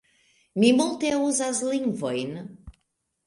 [0.61, 2.33] Mi multe uzas lingvojn.